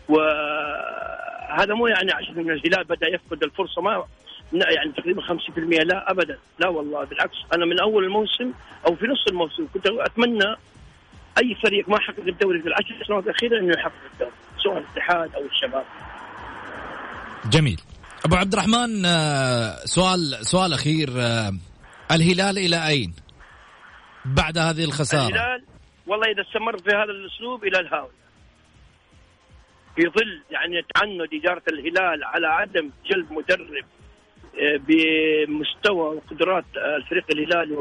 وهذا 0.09 1.73
مو 1.73 1.87
يعني 1.87 2.11
عشان 2.11 2.39
الهلال 2.39 2.83
بدأ 2.83 3.07
يفقد 3.07 3.43
الفرصة 3.43 3.81
ما 3.81 4.05
لا 4.51 4.71
يعني 4.71 4.91
تقريبا 4.91 5.21
50% 5.21 5.83
لا 5.83 6.11
ابدا. 6.11 6.37
لا 6.59 6.67
والله 6.67 7.03
بالعكس. 7.05 7.37
أنا 7.53 7.65
من 7.65 7.79
أول 7.79 8.03
الموسم 8.03 8.51
أو 8.87 8.95
في 8.95 9.05
نص 9.05 9.27
الموسم 9.27 9.67
كنت 9.73 9.87
أتمنى 9.87 10.55
أي 11.37 11.55
فريق 11.63 11.89
ما 11.89 11.99
حقق 11.99 12.27
الدوري 12.27 12.61
في 12.61 12.67
العشر 12.67 13.05
سنوات 13.07 13.23
الأخيرة 13.23 13.59
إنه 13.59 13.73
يحقق 13.73 13.93
الدوري 14.13 14.31
سواء 14.63 14.77
الاتحاد 14.77 15.35
أو 15.35 15.45
الشباب. 15.45 15.85
جميل. 17.49 17.81
أبو 18.25 18.35
عبد 18.35 18.53
الرحمن 18.53 19.05
آه، 19.05 19.75
سؤال 19.85 20.45
سؤال 20.45 20.73
أخير 20.73 21.09
آه، 21.17 21.51
الهلال 22.11 22.57
إلى 22.57 22.87
أين؟ 22.87 23.13
بعد 24.25 24.57
هذه 24.57 24.83
الخسارة؟ 24.83 25.27
الهلال 25.27 25.63
والله 26.07 26.31
إذا 26.31 26.41
استمر 26.41 26.77
في 26.77 26.89
هذا 26.89 27.11
الأسلوب 27.11 27.63
إلى 27.63 27.79
الهاوية. 27.79 28.25
في 29.95 30.01
ظل 30.01 30.41
يعني 30.51 30.81
تعنت 30.95 31.33
إدارة 31.33 31.63
الهلال 31.69 32.23
على 32.23 32.47
عدم 32.47 32.89
جلب 33.11 33.31
مدرب 33.31 33.85
بمستوى 34.59 36.15
وقدرات 36.15 36.65
آه، 36.77 36.95
الفريق 36.95 37.25
الهلالي 37.31 37.75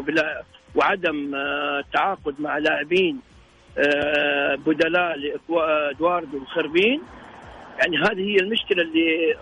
وعدم 0.74 1.34
آه، 1.34 1.78
التعاقد 1.78 2.40
مع 2.40 2.58
لاعبين 2.58 3.20
آه، 3.78 4.54
بدلاء 4.54 5.16
لادواردو 5.18 6.38
وخربين. 6.38 7.02
يعني 7.78 7.98
هذه 7.98 8.20
هي 8.20 8.36
المشكلة 8.36 8.82
اللي 8.82 9.36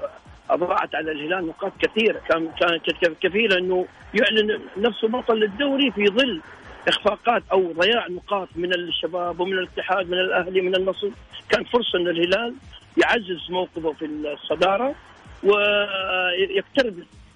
أضاعت 0.51 0.95
على 0.95 1.12
الهلال 1.12 1.47
نقاط 1.47 1.73
كثيرة. 1.81 2.21
كان 2.29 2.49
كانت 2.61 3.17
كفيله 3.21 3.59
إنه 3.59 3.87
يعلن 4.15 4.61
نفسه 4.77 5.09
بطل 5.09 5.35
للدوري 5.35 5.91
في 5.91 6.07
ظل 6.07 6.41
إخفاقات 6.89 7.43
أو 7.53 7.73
ضياع 7.73 8.09
نقاط 8.09 8.49
من 8.57 8.75
الشباب 8.75 9.41
ومن 9.41 9.53
الاتحاد 9.53 10.11
من 10.11 10.19
الأهلي 10.19 10.61
من 10.61 10.77
النصر. 10.77 11.09
كان 11.49 11.65
فرصة 11.65 11.99
إن 11.99 12.09
الهلال 12.09 12.55
يعزز 12.97 13.51
موقفه 13.51 13.93
في 13.93 14.07
الصدارة 14.07 14.95
ويقترب 15.43 16.95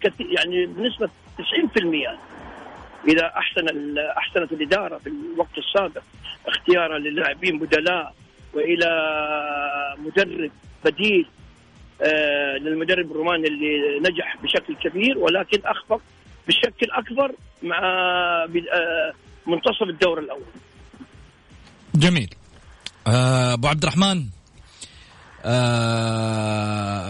كثير 0.09 0.27
يعني 0.31 0.67
بنسبة 0.67 1.09
90% 1.39 2.19
إذا 3.09 3.27
أحسن 3.27 3.99
أحسنت 4.19 4.53
الإدارة 4.53 4.99
في 4.99 5.07
الوقت 5.07 5.59
السابق 5.59 6.03
اختيارا 6.47 6.99
للاعبين 6.99 7.59
بدلاء 7.59 8.15
وإلى 8.55 8.91
مدرب 9.99 10.51
بديل 10.85 11.27
آه، 12.03 12.57
للمدرب 12.57 13.11
الروماني 13.11 13.49
اللي 13.49 13.99
نجح 13.99 14.37
بشكل 14.43 14.75
كبير 14.75 15.19
ولكن 15.19 15.61
أخفق 15.65 16.01
بشكل 16.49 16.91
أكبر 16.91 17.33
مع 17.63 17.79
آه، 17.79 19.13
منتصف 19.47 19.83
الدور 19.83 20.19
الأول. 20.19 20.43
جميل. 21.95 22.35
آه، 23.07 23.53
أبو 23.53 23.69
عبد 23.69 23.83
الرحمن 23.83 24.27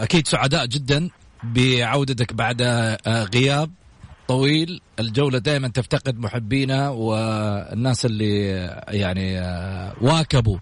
أكيد 0.03 0.27
سعداء 0.29 0.67
جدا. 0.67 1.11
بعودتك 1.55 2.33
بعد 2.33 2.63
آه، 2.63 3.25
غياب 3.35 3.71
طويل. 4.29 4.81
الجولة 5.01 5.39
دائما 5.39 5.69
تفتقد 5.69 6.19
محبينا 6.19 6.89
والناس 6.89 8.07
اللي 8.07 8.49
يعني 8.89 9.39
آه، 9.41 9.93
واكبوا 10.01 10.59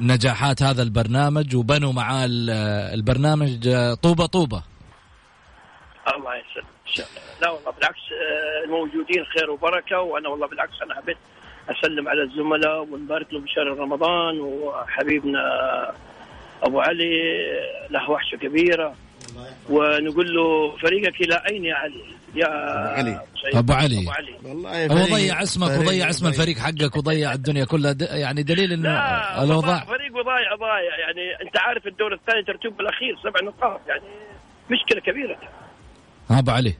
نجاحات 0.00 0.62
هذا 0.62 0.82
البرنامج 0.82 1.56
وبنوا 1.56 1.92
معاه 1.92 2.24
ال- 2.24 2.50
البرنامج 2.94 3.68
آه، 3.68 3.94
طوبة 3.94 4.26
طوبة. 4.26 4.62
الله 6.16 6.30
يسلمك. 6.36 7.08
لا 7.42 7.50
والله 7.50 7.70
بالعكس 7.70 7.98
آه، 7.98 8.64
الموجودين 8.64 9.24
خير 9.24 9.50
وبركة. 9.50 10.00
وأنا 10.00 10.28
والله 10.28 10.46
بالعكس 10.48 10.82
أنا 10.82 10.94
حبيت 10.94 11.16
أسلم 11.70 12.08
على 12.08 12.22
الزملاء 12.22 12.82
ونبارك 12.82 13.32
له 13.32 13.40
بشهر 13.40 13.66
رمضان. 13.78 14.40
وحبيبنا 14.40 15.40
أبو 16.62 16.80
علي 16.80 17.04
آه، 17.04 17.92
له 17.92 18.10
وحشة 18.10 18.36
كبيرة. 18.36 18.94
ونقول 19.70 20.26
له 20.34 20.76
فريقك 20.82 21.20
إلى 21.20 21.42
أين 21.50 21.64
يا 21.64 21.74
علي؟ 21.74 22.02
يا 22.34 22.46
علي. 22.98 23.20
أبو 23.54 23.72
علي. 23.72 23.98
أبو 24.00 24.10
علي. 24.10 24.34
والله 24.44 24.86
هو 24.86 25.14
ضيع 25.16 25.42
اسمك 25.42 25.70
وضيع 25.80 26.10
اسم 26.10 26.26
الفريق 26.26 26.58
حقك 26.58 26.96
وضيع 26.96 27.32
الدنيا 27.32 27.64
كلها. 27.64 27.92
د- 27.92 28.02
يعني 28.02 28.42
دليل 28.42 28.72
إنه 28.72 28.82
لا 28.88 29.44
الاوضاع 29.44 29.84
فريق 29.84 30.12
ضايع 30.12 30.54
ضايع 30.60 30.98
يعني 31.06 31.46
أنت 31.46 31.58
عارف 31.58 31.86
الدور 31.86 32.14
الثاني 32.14 32.42
ترتيب 32.42 32.80
الأخير 32.80 33.16
سبع 33.22 33.40
نقاط. 33.48 33.80
يعني 33.88 34.04
مشكلة 34.70 35.00
كبيرة. 35.00 35.36
ها 36.30 36.38
أبو 36.38 36.50
علي. 36.50 36.74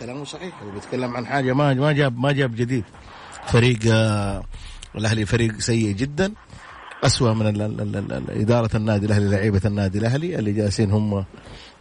كلامه 0.00 0.24
صحيح. 0.24 0.62
هو 0.62 0.70
بيتكلم 0.70 1.16
عن 1.16 1.26
حاجة 1.26 1.52
ما 1.52 1.74
ما 1.74 1.92
جاب 1.92 2.18
ما 2.18 2.32
جاب 2.32 2.56
جديد. 2.56 2.84
فريق 3.46 3.78
آه، 3.92 4.42
الأهلي 4.98 5.26
فريق 5.26 5.58
سيء 5.58 5.92
جدا. 5.94 6.32
أسوأ 7.04 7.32
من 7.34 7.46
ال- 7.46 7.62
ال- 7.62 7.80
ال- 7.80 8.12
ال- 8.12 8.40
إدارة 8.40 8.76
النادي 8.76 9.06
الأهلي 9.06 9.30
لعيبة 9.30 9.60
النادي 9.64 9.98
الأهلي 9.98 10.38
اللي 10.38 10.52
جالسين 10.52 10.90
هم 10.90 11.24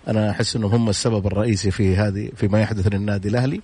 أنا 0.08 0.30
أحس 0.32 0.56
أنهم 0.56 0.72
هم 0.72 0.90
السبب 0.90 1.28
الرئيسي 1.28 1.72
في 1.72 1.96
هذه 1.96 2.30
فيما 2.36 2.62
يحدث 2.62 2.88
للنادي 2.88 3.28
الأهلي. 3.28 3.62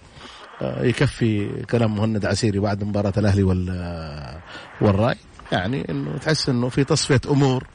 آه، 0.61 0.83
يكفي 0.83 1.47
كلام 1.69 1.95
مهند 1.95 2.25
عسيري 2.25 2.59
بعد 2.59 2.83
مباراة 2.83 3.13
الأهلي 3.17 3.43
وال 3.43 3.69
آه، 3.69 4.41
والرأي. 4.81 5.15
يعني 5.51 5.89
أنه 5.89 6.17
تحس 6.17 6.49
أنه 6.49 6.69
في 6.69 6.83
تصفية 6.83 7.21
أمور 7.29 7.67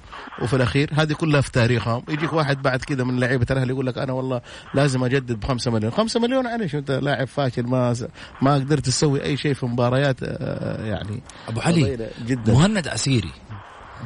وفي 0.42 0.56
الأخير 0.56 0.90
هذه 0.94 1.12
كلها 1.12 1.40
في 1.40 1.52
تاريخهم. 1.52 2.02
يجيك 2.08 2.32
واحد 2.32 2.62
بعد 2.62 2.78
كذا 2.84 3.04
من 3.04 3.20
لعيبة 3.20 3.46
الأهلي 3.50 3.72
يقول 3.72 3.86
لك 3.86 3.98
أنا 3.98 4.12
والله 4.12 4.40
لازم 4.74 5.04
أجدد 5.04 5.32
ب 5.32 5.44
5 5.44 5.70
مليون. 5.70 5.92
5 5.92 6.20
مليون 6.20 6.44
معلش 6.44 6.74
أنت 6.74 6.90
لاعب 6.90 7.26
فاشل 7.26 7.66
ما 7.66 7.94
ما 8.42 8.54
قدرت 8.54 8.86
تسوي 8.86 9.24
أي 9.24 9.36
شيء 9.36 9.54
في 9.54 9.66
مباريات 9.66 10.16
آه، 10.22 10.86
يعني 10.86 11.22
أبو 11.48 11.60
علي 11.60 12.08
جدا. 12.26 12.52
مهند 12.52 12.88
عسيري 12.88 13.32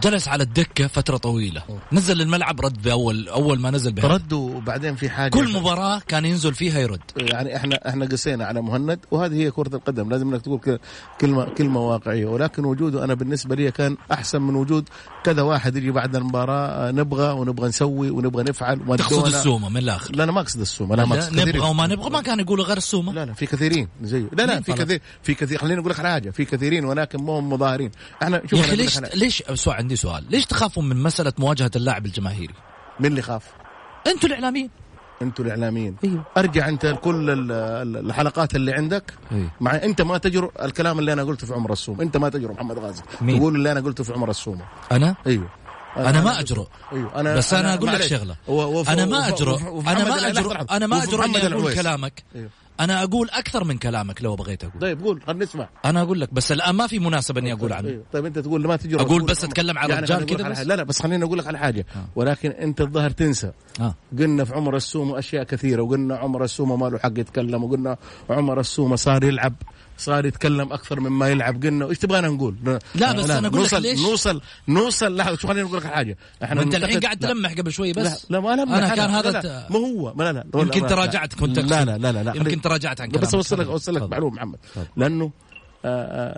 جلس 0.03 0.29
على 0.29 0.43
الدكة 0.43 0.87
فترة 0.87 1.17
طويلة. 1.17 1.63
نزل 1.93 2.21
الملعب 2.21 2.61
رد 2.61 2.83
باول 2.83 3.29
أول 3.29 3.61
ما 3.61 3.71
نزل 3.71 3.93
بهدف. 3.93 4.11
رد 4.11 4.33
وبعدين 4.33 4.97
في 4.97 5.11
حاجة. 5.11 5.31
كل 5.31 5.53
مباراة 5.53 6.03
كان 6.09 6.25
ينزل 6.25 6.55
فيها 6.55 6.81
يرد. 6.81 7.01
يعني 7.17 7.57
إحنا 7.57 7.89
إحنا 7.89 8.07
قسينا 8.07 8.45
على 8.45 8.63
مهند 8.63 8.99
وهذه 9.11 9.35
هي 9.35 9.51
كرة 9.51 9.77
القدم. 9.77 10.11
لازم 10.11 10.33
إنك 10.33 10.43
تقول 10.43 10.79
كلمه 11.21 11.45
كلمة 11.45 11.81
واقعية. 11.81 12.27
ولكن 12.27 12.65
وجوده 12.65 13.05
أنا 13.05 13.15
بالنسبة 13.15 13.55
لي 13.55 13.71
كان 13.71 13.97
أحسن 14.13 14.43
من 14.43 14.55
وجود 14.55 14.89
كذا 15.25 15.43
واحد 15.43 15.77
يجي 15.77 15.91
بعد 15.91 16.17
المباراة 16.17 16.91
نبغى 16.91 17.33
ونبغى 17.33 17.69
نسوي 17.69 18.11
ونبغى 18.11 18.45
نفعل. 18.45 18.81
تقصد. 18.99 19.27
السومة 19.27 19.69
من 19.69 19.77
الآخر. 19.77 20.17
لا 20.17 20.25
أنا 20.25 20.33
ما 20.33 20.41
أقصد 20.41 20.61
السومة. 20.61 20.97
لا 20.97 21.05
ما 21.05 21.15
أقصد. 21.15 21.41
نبغى 21.41 21.59
وما 21.59 21.87
نبغى. 21.87 22.11
ما 22.11 22.21
كان 22.21 22.41
يقولوا 22.41 22.65
غير 22.65 22.77
السومة. 22.77 23.13
لا 23.13 23.25
لا 23.25 23.33
في 23.33 23.47
كثيرين. 23.47 23.89
زيه 24.03 24.29
لا 24.33 24.47
لا 24.47 24.61
في؟ 24.61 24.73
كثير 24.73 25.01
في 25.23 25.35
كثير. 25.35 25.59
خليني 25.59 25.81
أقول 25.81 25.91
لك 25.91 25.97
حاجة. 25.97 26.31
في 26.31 26.45
كثيرين 26.45 26.85
ولكن 26.85 27.19
مو 27.19 27.39
هم 27.39 27.53
مظاهرين. 27.53 27.91
إحنا 28.23 28.43
شوف 28.51 28.73
ليش 28.73 28.99
ليش 28.99 29.43
عندي 29.85 29.97
سؤال. 29.97 30.25
ليش 30.31 30.47
تخافوا 30.47 30.83
من 30.83 30.97
مسألة 31.03 31.33
مواجهة 31.39 31.71
اللاعب 31.77 32.07
الجماهيري؟ 32.07 32.55
مين 33.01 33.11
اللي 33.11 33.23
خاف؟ 33.23 33.43
أنتوا 34.07 34.29
الإعلاميين. 34.29 34.71
أنتوا 35.23 35.45
الإعلاميين. 35.45 35.97
أيوه. 36.05 36.25
أرجع 36.37 36.69
أنت 36.69 36.87
لكل 36.87 37.31
ال- 37.31 37.53
ال- 37.53 38.07
الحلقات 38.07 38.55
اللي 38.55 38.73
عندك. 38.73 39.15
أيوه. 39.33 39.51
مع 39.61 39.75
أنت 39.75 40.03
ما 40.03 40.19
تجرؤ 40.19 40.51
الكلام 40.65 40.99
اللي 40.99 41.13
أنا 41.13 41.23
قلته 41.23 41.47
في 41.47 41.53
عمر 41.55 41.73
السوم 41.73 42.01
أنت 42.01 42.17
ما 42.17 42.29
تجرؤ 42.29 42.53
محمد 42.53 42.79
غازي. 42.79 43.03
مين؟ 43.21 43.39
تقول 43.39 43.55
اللي 43.57 43.73
أنا 43.73 43.81
قلته 43.81 44.05
في 44.05 44.13
عمر 44.13 44.31
السوم 44.31 44.61
أنا؟ 44.93 45.15
أيوه. 45.27 45.49
أنا 45.97 46.21
ما 46.25 46.41
اجرؤ 46.41 46.67
أيوه. 46.93 47.21
أنا 47.21 47.37
بس 47.37 47.55
أنا 47.55 47.75
أقول 47.75 47.93
لك. 47.93 48.03
شغلة. 48.03 48.37
أنا 48.89 49.05
ما 49.05 49.29
اجرؤ 49.29 49.59
أنا 49.87 50.05
ما 50.05 50.29
اجرؤ. 50.29 50.65
أنا 50.71 50.87
ما 50.87 51.03
اجرؤ 51.03 51.25
إني 51.25 51.47
أقول. 51.55 51.75
كلامك. 51.75 52.23
أيوه. 52.35 52.51
أنا 52.81 53.03
أقول 53.03 53.31
أكثر 53.31 53.65
من 53.65 53.79
كلامك 53.79 54.23
لو 54.23 54.37
بغيت 54.37 54.65
أقول 54.65 54.81
طيب 54.81 55.03
قول 55.03 55.23
خلينا 55.23 55.45
نسمع 55.45 55.69
أنا 55.85 56.03
أقول 56.03 56.21
لك 56.21 56.35
بس 56.35 56.53
الآن 56.53 56.75
ما 56.75 56.87
في 56.87 56.99
مناسبة 56.99 57.41
إني 57.41 57.53
أقول 57.53 57.73
عنه 57.73 57.89
طيب, 57.89 58.03
طيب 58.13 58.27
أنت 58.27 58.39
تقول 58.39 58.67
ما 58.67 58.77
تجي 58.77 58.97
أقول 58.97 59.23
بس 59.23 59.45
أتكلم 59.45 59.79
على 59.79 59.95
يعني 59.95 60.13
أقول 60.13 60.25
كذا 60.25 60.49
بس؟ 60.49 60.59
لا 60.61 60.75
لا 60.75 60.83
بس 60.83 61.03
خليني 61.03 61.25
أقول 61.25 61.39
لك 61.39 61.47
على 61.47 61.59
حاجة 61.59 61.87
آه. 61.97 62.09
ولكن 62.17 62.51
أنت 62.51 62.81
الظاهر 62.81 63.11
تنسى 63.11 63.53
آه. 63.81 63.95
قلنا 64.19 64.45
في 64.45 64.55
عمر 64.55 64.77
السومه 64.77 65.19
أشياء 65.19 65.45
كثيرة 65.45 65.83
وقلنا 65.83 66.17
عمر 66.17 66.45
السومه 66.45 66.77
ما 66.77 66.87
له 66.87 66.99
حق 66.99 67.19
يتكلم 67.19 67.65
وقلنا 67.65 67.97
عمر 68.31 68.61
السومه 68.61 68.97
صار 68.97 69.25
يلعب 69.25 69.55
صار 69.99 70.27
يتكلم 70.27 70.73
أكثر 70.73 71.01
مما 71.01 71.29
يلعب 71.29 71.63
قلنا 71.65 71.89
إيش 71.91 71.99
تبغانا 71.99 72.29
نقول 72.29 72.57
لا، 72.95 73.13
بس 73.13 73.31
أنا 73.31 73.49
أقول 73.49 73.63
لك 73.65 73.73
نوصل 73.73 73.83
ليش؟ 73.83 74.01
نوصل 74.01 74.41
نوصل 74.69 75.17
لحظه 75.17 75.37
شو 75.37 75.49
خليني 75.49 75.69
أقول 75.69 75.79
لك 75.79 75.87
حاجة 75.87 76.17
إحنا 76.45 76.63
انت 76.63 76.75
الحين 76.75 77.01
قاعد 77.01 77.23
لا. 77.23 77.29
تلمح 77.29 77.53
قبل 77.53 77.73
شوي 77.73 77.93
لا 77.93 78.03
بس 78.03 78.27
لا 78.31 78.41
ما 78.41 78.57
لمح 78.57 78.73
أنا 78.77 78.89
كان 78.89 79.11
لا 79.11 79.21
هذا 79.21 79.31
لا 79.31 79.67
ما 79.71 79.77
هو 79.79 80.15
ما 80.15 80.25
لا 80.25 80.33
لا 80.33 80.45
لا 80.55 80.61
يمكن 80.61 80.83
لا 80.83 80.89
تراجعت 80.89 81.35
كنت 81.35 81.59
لا. 81.59 81.85
لا 81.85 81.99
لا 81.99 82.13
لا, 82.13 82.23
لا. 82.23 82.37
يمكن 82.37 82.61
تراجعت 82.61 83.01
عن 83.01 83.09
بس 83.09 83.19
كلامك. 83.19 83.35
أوصل 83.35 83.61
لك 83.61 83.67
أوصل 83.67 83.95
لك. 83.95 84.03
معلومة 84.03 84.37
محمد 84.37 84.59
لأنه 84.97 85.31
آه، 85.85 85.89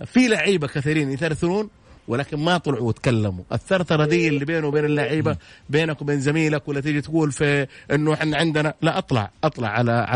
آه، 0.02 0.04
في 0.04 0.28
لعيبة 0.28 0.66
كثيرين 0.66 1.10
يثرثرون 1.10 1.68
ولكن 2.08 2.36
ما 2.38 2.58
طلعوا 2.58 2.88
وتكلموا 2.88 3.44
الثرثرة 3.52 4.04
دي 4.04 4.28
اللي 4.28 4.44
بينه 4.44 4.66
وبين 4.66 4.84
اللعيبة 4.84 5.36
بينك 5.70 6.02
وبين 6.02 6.20
زميلك 6.20 6.68
ولا 6.68 6.80
تيجي 6.80 7.00
تقول 7.00 7.32
في 7.32 7.66
إنه 7.92 8.14
إحنا 8.14 8.36
عندنا 8.36 8.74
لا 8.82 8.98
أطلع 8.98 9.30
أطلع 9.44 9.68
على 9.68 9.92
على 9.92 10.10